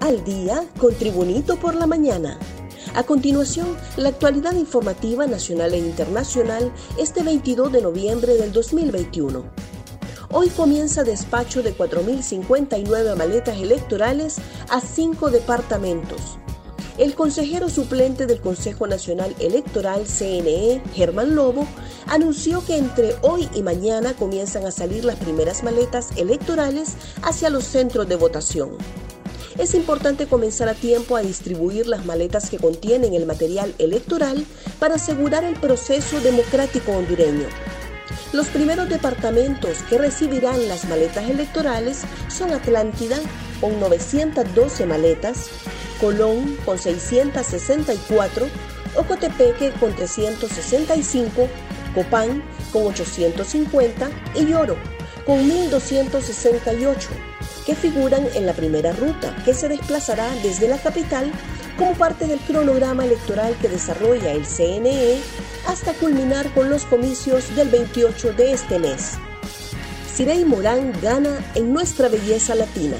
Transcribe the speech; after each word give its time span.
Al 0.00 0.24
día 0.24 0.64
con 0.78 0.94
Tribunito 0.94 1.56
por 1.56 1.74
la 1.74 1.86
mañana. 1.86 2.38
A 2.94 3.02
continuación, 3.02 3.76
la 3.98 4.08
actualidad 4.08 4.54
informativa 4.54 5.26
nacional 5.26 5.74
e 5.74 5.78
internacional 5.78 6.72
este 6.96 7.22
22 7.22 7.70
de 7.70 7.82
noviembre 7.82 8.34
del 8.34 8.50
2021. 8.50 9.44
Hoy 10.30 10.48
comienza 10.48 11.04
despacho 11.04 11.62
de 11.62 11.76
4.059 11.76 13.14
maletas 13.14 13.58
electorales 13.58 14.38
a 14.70 14.80
cinco 14.80 15.30
departamentos. 15.30 16.38
El 16.96 17.14
consejero 17.14 17.68
suplente 17.68 18.24
del 18.26 18.40
Consejo 18.40 18.86
Nacional 18.86 19.36
Electoral 19.38 20.06
CNE, 20.06 20.82
Germán 20.94 21.34
Lobo, 21.34 21.66
anunció 22.06 22.64
que 22.64 22.78
entre 22.78 23.16
hoy 23.20 23.50
y 23.54 23.62
mañana 23.62 24.14
comienzan 24.14 24.64
a 24.64 24.70
salir 24.70 25.04
las 25.04 25.16
primeras 25.16 25.62
maletas 25.62 26.08
electorales 26.16 26.94
hacia 27.22 27.50
los 27.50 27.64
centros 27.64 28.08
de 28.08 28.16
votación. 28.16 28.70
Es 29.60 29.74
importante 29.74 30.26
comenzar 30.26 30.70
a 30.70 30.74
tiempo 30.74 31.16
a 31.16 31.20
distribuir 31.20 31.86
las 31.86 32.06
maletas 32.06 32.48
que 32.48 32.56
contienen 32.56 33.12
el 33.12 33.26
material 33.26 33.74
electoral 33.76 34.46
para 34.78 34.94
asegurar 34.94 35.44
el 35.44 35.54
proceso 35.54 36.18
democrático 36.22 36.92
hondureño. 36.92 37.46
Los 38.32 38.46
primeros 38.46 38.88
departamentos 38.88 39.82
que 39.82 39.98
recibirán 39.98 40.66
las 40.66 40.86
maletas 40.86 41.28
electorales 41.28 42.04
son 42.28 42.52
Atlántida, 42.52 43.18
con 43.60 43.78
912 43.78 44.86
maletas, 44.86 45.50
Colón, 46.00 46.56
con 46.64 46.78
664, 46.78 48.48
Ocotepeque, 48.96 49.72
con 49.78 49.94
365, 49.94 51.48
Copán 51.94 52.42
con 52.72 52.86
850 52.86 54.10
y 54.36 54.46
Lloro 54.46 54.76
con 55.26 55.46
1268, 55.46 57.08
que 57.70 57.76
figuran 57.76 58.26
en 58.34 58.46
la 58.46 58.52
primera 58.52 58.90
ruta, 58.90 59.32
que 59.44 59.54
se 59.54 59.68
desplazará 59.68 60.34
desde 60.42 60.66
la 60.66 60.76
capital 60.76 61.30
como 61.78 61.94
parte 61.94 62.26
del 62.26 62.40
cronograma 62.40 63.04
electoral 63.04 63.56
que 63.62 63.68
desarrolla 63.68 64.32
el 64.32 64.44
CNE 64.44 65.20
hasta 65.68 65.92
culminar 65.94 66.52
con 66.52 66.68
los 66.68 66.84
comicios 66.84 67.54
del 67.54 67.68
28 67.68 68.32
de 68.32 68.54
este 68.54 68.80
mes. 68.80 69.12
Cirey 70.12 70.44
Morán 70.44 70.92
gana 71.00 71.48
en 71.54 71.72
Nuestra 71.72 72.08
Belleza 72.08 72.56
Latina. 72.56 72.96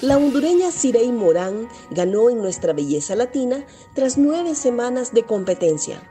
La 0.00 0.16
hondureña 0.16 0.72
Cirey 0.72 1.12
Morán 1.12 1.68
ganó 1.92 2.28
en 2.28 2.38
Nuestra 2.38 2.72
Belleza 2.72 3.14
Latina 3.14 3.64
tras 3.94 4.18
nueve 4.18 4.56
semanas 4.56 5.14
de 5.14 5.22
competencia. 5.22 6.02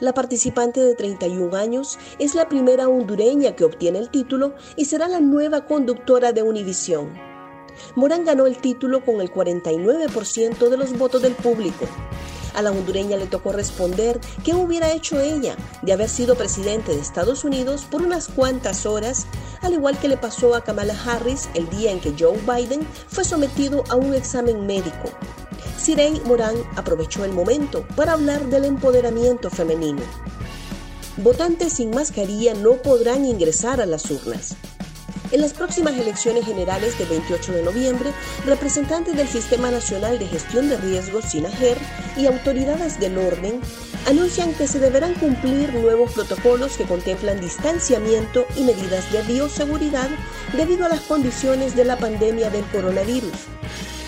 La 0.00 0.12
participante 0.12 0.80
de 0.80 0.94
31 0.94 1.56
años 1.56 1.98
es 2.18 2.34
la 2.34 2.48
primera 2.48 2.88
hondureña 2.88 3.56
que 3.56 3.64
obtiene 3.64 3.98
el 3.98 4.10
título 4.10 4.54
y 4.76 4.84
será 4.84 5.08
la 5.08 5.20
nueva 5.20 5.66
conductora 5.66 6.32
de 6.32 6.42
Univisión. 6.42 7.12
Morán 7.94 8.24
ganó 8.24 8.46
el 8.46 8.58
título 8.58 9.04
con 9.04 9.20
el 9.20 9.32
49% 9.32 10.68
de 10.68 10.76
los 10.76 10.96
votos 10.96 11.22
del 11.22 11.34
público. 11.34 11.86
A 12.54 12.62
la 12.62 12.70
hondureña 12.70 13.16
le 13.16 13.26
tocó 13.26 13.52
responder 13.52 14.20
qué 14.44 14.54
hubiera 14.54 14.92
hecho 14.92 15.20
ella 15.20 15.56
de 15.82 15.92
haber 15.92 16.08
sido 16.08 16.36
presidente 16.36 16.92
de 16.92 17.00
Estados 17.00 17.42
Unidos 17.44 17.84
por 17.90 18.02
unas 18.02 18.28
cuantas 18.28 18.86
horas, 18.86 19.26
al 19.60 19.74
igual 19.74 19.98
que 19.98 20.08
le 20.08 20.16
pasó 20.16 20.54
a 20.54 20.62
Kamala 20.62 20.96
Harris 21.04 21.48
el 21.54 21.68
día 21.68 21.90
en 21.90 22.00
que 22.00 22.14
Joe 22.16 22.38
Biden 22.46 22.86
fue 23.08 23.24
sometido 23.24 23.82
a 23.88 23.96
un 23.96 24.14
examen 24.14 24.66
médico. 24.66 25.10
Cirey 25.78 26.20
Morán 26.24 26.56
aprovechó 26.76 27.24
el 27.24 27.32
momento 27.32 27.86
para 27.96 28.12
hablar 28.12 28.46
del 28.46 28.64
empoderamiento 28.64 29.50
femenino. 29.50 30.02
Votantes 31.18 31.74
sin 31.74 31.90
mascarilla 31.90 32.54
no 32.54 32.74
podrán 32.82 33.24
ingresar 33.24 33.80
a 33.80 33.86
las 33.86 34.10
urnas. 34.10 34.56
En 35.30 35.40
las 35.40 35.52
próximas 35.52 35.94
elecciones 35.98 36.44
generales 36.44 36.96
del 36.98 37.08
28 37.08 37.52
de 37.52 37.62
noviembre, 37.62 38.12
representantes 38.46 39.16
del 39.16 39.26
Sistema 39.26 39.70
Nacional 39.70 40.18
de 40.18 40.26
Gestión 40.26 40.68
de 40.68 40.76
Riesgos, 40.76 41.24
SINAGER, 41.24 41.76
y 42.16 42.26
autoridades 42.26 43.00
del 43.00 43.18
orden 43.18 43.60
anuncian 44.06 44.52
que 44.54 44.68
se 44.68 44.78
deberán 44.78 45.14
cumplir 45.14 45.74
nuevos 45.74 46.12
protocolos 46.12 46.76
que 46.76 46.84
contemplan 46.84 47.40
distanciamiento 47.40 48.46
y 48.56 48.62
medidas 48.62 49.10
de 49.12 49.22
bioseguridad 49.22 50.08
debido 50.56 50.84
a 50.84 50.88
las 50.88 51.00
condiciones 51.00 51.74
de 51.74 51.84
la 51.84 51.96
pandemia 51.96 52.50
del 52.50 52.64
coronavirus. 52.66 53.32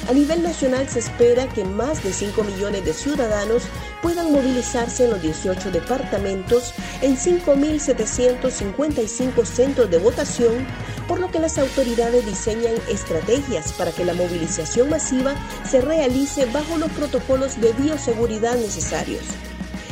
A 0.08 0.12
nivel 0.12 0.44
nacional 0.44 0.88
se 0.88 1.00
espera 1.00 1.48
que 1.48 1.64
más 1.64 2.04
de 2.04 2.12
5 2.12 2.44
millones 2.44 2.84
de 2.84 2.92
ciudadanos 2.92 3.64
puedan 4.02 4.30
movilizarse 4.30 5.02
en 5.04 5.10
los 5.10 5.20
18 5.20 5.72
departamentos 5.72 6.74
en 7.02 7.16
5.755 7.16 9.44
centros 9.44 9.90
de 9.90 9.98
votación, 9.98 10.64
por 11.08 11.18
lo 11.18 11.32
que 11.32 11.40
las 11.40 11.58
autoridades 11.58 12.24
diseñan 12.24 12.74
estrategias 12.88 13.72
para 13.72 13.90
que 13.90 14.04
la 14.04 14.14
movilización 14.14 14.90
masiva 14.90 15.34
se 15.68 15.80
realice 15.80 16.46
bajo 16.46 16.78
los 16.78 16.92
protocolos 16.92 17.60
de 17.60 17.72
bioseguridad 17.72 18.54
necesarios. 18.54 19.24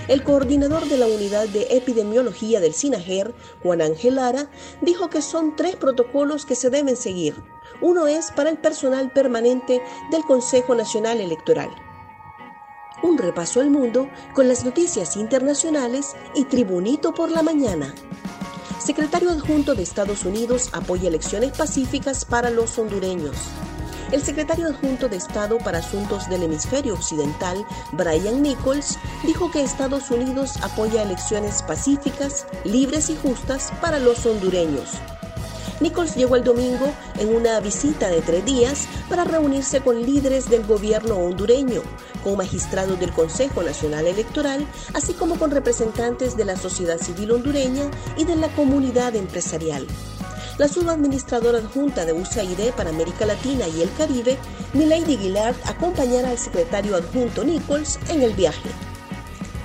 El 0.07 0.23
coordinador 0.23 0.87
de 0.87 0.99
la 0.99 1.07
unidad 1.07 1.49
de 1.49 1.67
epidemiología 1.71 2.61
del 2.61 2.75
SINAGER, 2.75 3.35
Juan 3.63 3.81
Ángel 3.81 4.17
Lara, 4.17 4.51
dijo 4.83 5.09
que 5.09 5.23
son 5.23 5.57
tres 5.57 5.77
protocolos 5.77 6.45
que 6.45 6.55
se 6.55 6.69
deben 6.69 6.97
seguir. 6.97 7.43
Uno 7.81 8.07
es 8.07 8.31
para 8.31 8.51
el 8.51 8.59
personal 8.59 9.13
permanente 9.13 9.81
del 10.11 10.23
Consejo 10.25 10.75
Nacional 10.75 11.23
Electoral. 11.23 11.71
Un 13.03 13.17
repaso 13.17 13.61
al 13.61 13.71
mundo 13.71 14.09
con 14.35 14.47
las 14.47 14.65
noticias 14.65 15.17
internacionales 15.17 16.15
y 16.35 16.45
Tribunito 16.45 17.15
por 17.15 17.31
la 17.31 17.43
mañana. 17.43 17.95
Secretario 18.79 19.31
adjunto 19.31 19.75
de 19.75 19.83
Estados 19.83 20.27
Unidos 20.27 20.69
apoya 20.73 21.09
elecciones 21.09 21.57
pacíficas 21.57 22.27
para 22.27 22.51
los 22.51 22.79
hondureños. 22.79 23.37
El 24.13 24.23
secretario 24.23 24.69
adjunto 24.69 25.09
de 25.09 25.17
Estado 25.17 25.59
para 25.59 25.79
Asuntos 25.79 26.29
del 26.29 26.45
Hemisferio 26.45 26.95
Occidental, 26.95 27.65
Brian 27.93 28.43
Nichols, 28.43 28.99
dijo 29.25 29.51
que 29.51 29.63
Estados 29.63 30.11
Unidos 30.11 30.53
apoya 30.63 31.03
elecciones 31.03 31.63
pacíficas, 31.63 32.47
libres 32.65 33.11
y 33.11 33.17
justas 33.17 33.73
para 33.81 33.99
los 33.99 34.25
hondureños. 34.27 34.91
Nichols 35.81 36.15
llegó 36.15 36.37
el 36.37 36.45
domingo 36.45 36.93
en 37.19 37.35
una 37.35 37.59
visita 37.61 38.09
de 38.09 38.23
tres 38.23 38.45
días 38.45 38.87
para 39.09 39.25
reunirse 39.25 39.81
con 39.81 40.01
líderes 40.01 40.49
del 40.49 40.65
gobierno 40.65 41.17
hondureño, 41.17 41.83
con 42.23 42.37
magistrados 42.37 43.01
del 43.01 43.13
Consejo 43.13 43.63
Nacional 43.63 44.07
Electoral, 44.07 44.67
así 44.95 45.15
como 45.15 45.39
con 45.39 45.51
representantes 45.51 46.37
de 46.37 46.45
la 46.45 46.57
sociedad 46.57 46.99
civil 46.99 47.33
hondureña 47.33 47.91
y 48.17 48.25
de 48.25 48.37
la 48.37 48.49
comunidad 48.49 49.17
empresarial. 49.17 49.87
La 50.57 50.69
subadministradora 50.69 51.59
adjunta 51.59 52.05
de 52.05 52.13
USAID 52.13 52.73
para 52.77 52.91
América 52.91 53.27
Latina 53.27 53.67
y 53.67 53.83
el 53.83 53.93
Caribe, 53.95 54.39
Milady 54.73 55.17
Gillard, 55.17 55.57
acompañará 55.65 56.31
al 56.31 56.39
secretario 56.39 56.95
adjunto 56.95 57.43
Nichols 57.43 57.99
en 58.09 58.23
el 58.23 58.35
viaje. 58.35 58.69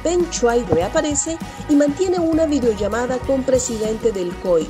Ben 0.03 0.27
Chua 0.31 0.55
reaparece 0.55 1.37
y 1.69 1.75
mantiene 1.75 2.17
una 2.17 2.47
videollamada 2.47 3.19
con 3.19 3.43
presidente 3.43 4.11
del 4.11 4.33
COI. 4.37 4.67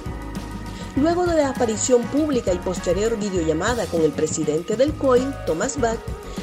Luego 0.98 1.26
de 1.26 1.38
la 1.38 1.52
aparición 1.52 2.02
pública 2.04 2.52
y 2.52 2.58
posterior 2.58 3.18
videollamada 3.18 3.86
con 3.86 4.02
el 4.02 4.12
presidente 4.12 4.76
del 4.76 4.94
COI, 4.96 5.26
Thomas 5.46 5.80
Bach, 5.80 6.00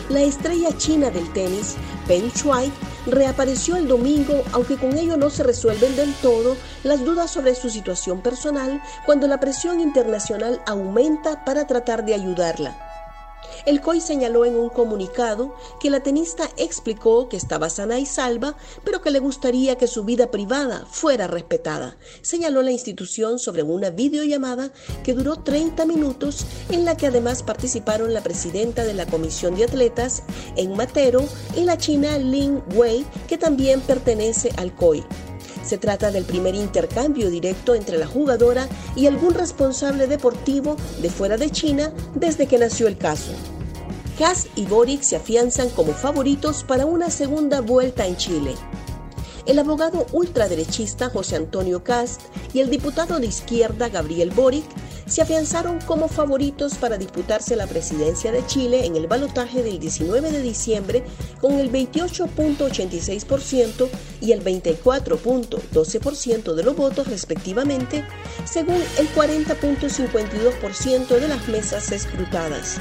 la 0.09 0.23
estrella 0.23 0.75
china 0.79 1.11
del 1.11 1.31
tenis, 1.35 1.77
Peng 2.07 2.31
Shuai, 2.33 2.73
reapareció 3.07 3.77
el 3.77 3.89
domingo, 3.89 4.43
aunque 4.53 4.77
con 4.77 4.97
ello 4.97 5.17
no 5.17 5.31
se 5.31 5.43
resuelven 5.43 5.97
del 5.97 6.13
todo 6.15 6.57
las 6.83 7.05
dudas 7.05 7.31
sobre 7.31 7.55
su 7.55 7.71
situación 7.71 8.21
personal 8.21 8.83
cuando 9.05 9.27
la 9.27 9.41
presión 9.41 9.81
internacional 9.81 10.61
aumenta 10.67 11.45
para 11.45 11.67
tratar 11.67 12.05
de 12.05 12.15
ayudarla. 12.15 12.96
El 13.67 13.81
COI 13.81 14.01
señaló 14.01 14.45
en 14.45 14.55
un 14.55 14.69
comunicado 14.69 15.53
que 15.81 15.91
la 15.91 15.99
tenista 15.99 16.49
explicó 16.57 17.29
que 17.29 17.37
estaba 17.37 17.69
sana 17.69 17.99
y 17.99 18.07
salva, 18.07 18.57
pero 18.85 19.03
que 19.03 19.11
le 19.11 19.19
gustaría 19.19 19.77
que 19.77 19.89
su 19.89 20.05
vida 20.05 20.31
privada 20.31 20.87
fuera 20.89 21.27
respetada. 21.27 21.97
Señaló 22.23 22.63
la 22.63 22.71
institución 22.71 23.41
sobre 23.41 23.65
una 23.65 23.91
videollamada 23.91 24.71
que 25.03 25.15
duró 25.15 25.43
30 25.43 25.85
minutos, 25.85 26.47
en 26.71 26.85
la 26.85 26.97
que 26.97 27.09
además 27.09 27.43
participaron 27.43 28.15
la 28.15 28.23
presidenta 28.23 28.85
de 28.85 28.95
la 28.95 29.07
Comisión 29.07 29.57
de 29.57 29.65
Atletas 29.65 30.23
en 30.55 30.77
Matero 30.77 31.25
y 31.57 31.65
la 31.65 31.77
china 31.77 32.19
Lin 32.19 32.63
Wei, 32.77 33.05
que 33.27 33.37
también 33.37 33.81
pertenece 33.81 34.53
al 34.59 34.77
COI. 34.77 35.05
Se 35.65 35.77
trata 35.77 36.13
del 36.13 36.25
primer 36.25 36.55
intercambio 36.55 37.29
directo 37.31 37.75
entre 37.75 37.99
la 37.99 38.07
jugadora 38.07 38.69
y 38.95 39.07
algún 39.07 39.35
responsable 39.35 40.07
deportivo 40.07 40.77
de 41.03 41.11
fuera 41.11 41.37
de 41.37 41.51
China 41.51 41.93
desde 42.15 42.47
que 42.47 42.59
nació 42.59 42.87
el 42.87 42.97
caso. 42.97 43.33
Haas 44.19 44.49
y 44.55 44.65
Boric 44.65 45.03
se 45.03 45.17
afianzan 45.17 45.69
como 45.71 45.93
favoritos 45.93 46.65
para 46.65 46.87
una 46.87 47.11
segunda 47.11 47.61
vuelta 47.61 48.07
en 48.07 48.17
Chile. 48.17 48.55
El 49.45 49.59
abogado 49.59 50.07
ultraderechista 50.13 51.11
José 51.11 51.37
Antonio 51.37 51.85
Cast 51.85 52.23
y 52.53 52.61
el 52.61 52.71
diputado 52.71 53.21
de 53.21 53.27
izquierda 53.27 53.89
Gabriel 53.89 54.31
Boric 54.31 54.65
se 55.07 55.23
afianzaron 55.23 55.81
como 55.83 56.09
favoritos 56.09 56.75
para 56.75 56.99
disputarse 56.99 57.55
la 57.55 57.69
presidencia 57.69 58.33
de 58.33 58.45
Chile 58.47 58.87
en 58.87 58.97
el 58.97 59.07
balotaje 59.07 59.63
del 59.63 59.79
19 59.79 60.33
de 60.33 60.43
diciembre 60.43 61.05
con 61.41 61.61
el 61.61 61.71
28.86% 61.71 63.89
y 64.21 64.33
el 64.33 64.43
24.12% 64.43 66.55
de 66.55 66.65
los 66.65 66.75
votos 66.75 67.07
respectivamente, 67.07 68.05
según 68.45 68.83
el 68.99 69.09
40.52% 69.15 71.21
de 71.21 71.29
las 71.29 71.47
mesas 71.49 71.93
escrutadas. 71.93 72.81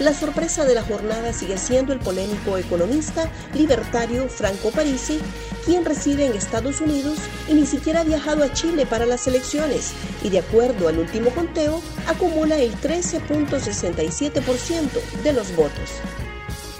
La 0.00 0.12
sorpresa 0.12 0.64
de 0.64 0.74
la 0.74 0.82
jornada 0.82 1.32
sigue 1.32 1.56
siendo 1.56 1.92
el 1.92 2.00
polémico 2.00 2.58
economista 2.58 3.30
libertario 3.54 4.28
Franco 4.28 4.72
Parisi, 4.72 5.20
quien 5.64 5.84
reside 5.84 6.26
en 6.26 6.32
Estados 6.32 6.80
Unidos 6.80 7.16
y 7.48 7.54
ni 7.54 7.64
siquiera 7.64 8.00
ha 8.00 8.04
viajado 8.04 8.42
a 8.42 8.52
Chile 8.52 8.86
para 8.86 9.06
las 9.06 9.28
elecciones 9.28 9.92
y 10.24 10.30
de 10.30 10.40
acuerdo 10.40 10.88
al 10.88 10.98
último 10.98 11.30
conteo 11.30 11.80
acumula 12.08 12.58
el 12.58 12.74
13.67% 12.80 14.88
de 15.22 15.32
los 15.32 15.54
votos. 15.54 15.90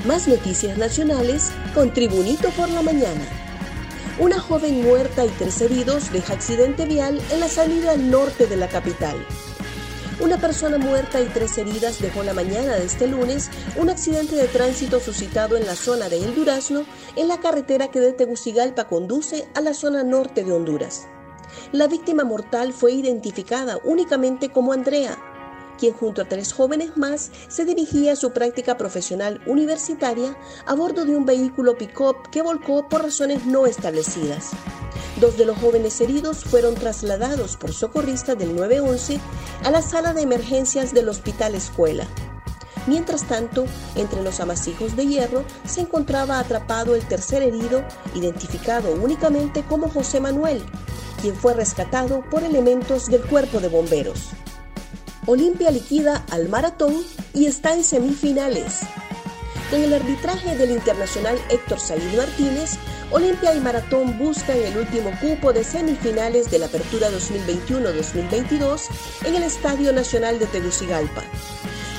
Más 0.04 0.26
noticias 0.26 0.76
nacionales 0.76 1.52
con 1.72 1.94
Tribunito 1.94 2.50
por 2.50 2.68
la 2.68 2.82
Mañana. 2.82 3.24
Una 4.18 4.40
joven 4.40 4.82
muerta 4.82 5.24
y 5.24 5.28
tres 5.28 5.60
heridos 5.60 6.12
deja 6.12 6.32
accidente 6.34 6.84
vial 6.84 7.20
en 7.30 7.38
la 7.40 7.48
salida 7.48 7.92
al 7.92 8.10
norte 8.10 8.46
de 8.46 8.56
la 8.56 8.68
capital. 8.68 9.16
Una 10.20 10.38
persona 10.38 10.78
muerta 10.78 11.20
y 11.20 11.24
tres 11.26 11.58
heridas 11.58 12.00
dejó 12.00 12.22
la 12.22 12.34
mañana 12.34 12.76
de 12.76 12.84
este 12.84 13.08
lunes 13.08 13.50
un 13.76 13.90
accidente 13.90 14.36
de 14.36 14.46
tránsito 14.46 15.00
suscitado 15.00 15.56
en 15.56 15.66
la 15.66 15.74
zona 15.74 16.08
de 16.08 16.18
El 16.18 16.36
Durazno, 16.36 16.84
en 17.16 17.26
la 17.26 17.40
carretera 17.40 17.88
que 17.88 17.98
de 17.98 18.12
Tegucigalpa 18.12 18.84
conduce 18.84 19.48
a 19.54 19.60
la 19.60 19.74
zona 19.74 20.04
norte 20.04 20.44
de 20.44 20.52
Honduras. 20.52 21.08
La 21.72 21.88
víctima 21.88 22.22
mortal 22.22 22.72
fue 22.72 22.92
identificada 22.92 23.78
únicamente 23.82 24.50
como 24.50 24.72
Andrea, 24.72 25.18
quien 25.78 25.92
junto 25.92 26.22
a 26.22 26.28
tres 26.28 26.52
jóvenes 26.52 26.96
más 26.96 27.30
se 27.48 27.64
dirigía 27.64 28.12
a 28.12 28.16
su 28.16 28.32
práctica 28.32 28.76
profesional 28.76 29.40
universitaria 29.46 30.36
a 30.66 30.74
bordo 30.74 31.04
de 31.04 31.16
un 31.16 31.24
vehículo 31.24 31.76
pick-up 31.76 32.30
que 32.30 32.42
volcó 32.42 32.88
por 32.88 33.02
razones 33.02 33.46
no 33.46 33.66
establecidas. 33.66 34.50
Dos 35.20 35.36
de 35.36 35.44
los 35.44 35.58
jóvenes 35.58 36.00
heridos 36.00 36.44
fueron 36.44 36.74
trasladados 36.74 37.56
por 37.56 37.72
socorristas 37.72 38.36
del 38.36 38.56
911 38.56 39.20
a 39.62 39.70
la 39.70 39.80
sala 39.80 40.12
de 40.12 40.22
emergencias 40.22 40.92
del 40.92 41.08
Hospital 41.08 41.54
Escuela. 41.54 42.06
Mientras 42.86 43.26
tanto, 43.26 43.64
entre 43.94 44.22
los 44.22 44.40
amasijos 44.40 44.94
de 44.96 45.06
hierro 45.06 45.44
se 45.66 45.80
encontraba 45.80 46.38
atrapado 46.38 46.94
el 46.94 47.06
tercer 47.06 47.42
herido, 47.42 47.82
identificado 48.14 48.92
únicamente 48.92 49.62
como 49.62 49.88
José 49.88 50.20
Manuel, 50.20 50.62
quien 51.22 51.34
fue 51.34 51.54
rescatado 51.54 52.22
por 52.30 52.42
elementos 52.42 53.06
del 53.06 53.22
cuerpo 53.22 53.60
de 53.60 53.68
bomberos. 53.68 54.32
Olimpia 55.26 55.70
liquida 55.70 56.22
al 56.30 56.50
maratón 56.50 57.02
y 57.32 57.46
está 57.46 57.72
en 57.72 57.82
semifinales. 57.82 58.80
Con 59.70 59.82
el 59.82 59.94
arbitraje 59.94 60.54
del 60.56 60.70
internacional 60.70 61.38
Héctor 61.48 61.80
Salín 61.80 62.14
Martínez, 62.16 62.72
Olimpia 63.10 63.54
y 63.54 63.60
Maratón 63.60 64.18
buscan 64.18 64.58
el 64.58 64.76
último 64.76 65.10
cupo 65.20 65.54
de 65.54 65.64
semifinales 65.64 66.50
de 66.50 66.58
la 66.58 66.66
Apertura 66.66 67.08
2021-2022 67.10 68.82
en 69.24 69.34
el 69.36 69.44
Estadio 69.44 69.94
Nacional 69.94 70.38
de 70.38 70.46
Tegucigalpa. 70.46 71.22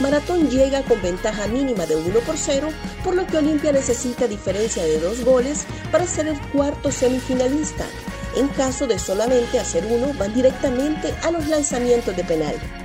Maratón 0.01 0.49
llega 0.51 0.83
con 0.83 1.01
ventaja 1.01 1.47
mínima 1.47 1.87
de 1.87 1.95
1 1.95 2.19
por 2.19 2.37
0, 2.37 2.69
por 3.03 3.15
lo 3.15 3.25
que 3.25 3.37
Olimpia 3.37 3.71
necesita 3.71 4.27
diferencia 4.27 4.83
de 4.83 4.99
dos 4.99 5.25
goles 5.25 5.65
para 5.91 6.05
ser 6.05 6.27
el 6.27 6.39
cuarto 6.51 6.91
semifinalista. 6.91 7.87
En 8.35 8.49
caso 8.49 8.85
de 8.85 8.99
solamente 8.99 9.59
hacer 9.59 9.85
uno, 9.85 10.13
van 10.19 10.33
directamente 10.33 11.15
a 11.23 11.31
los 11.31 11.47
lanzamientos 11.47 12.15
de 12.15 12.23
penal. 12.23 12.84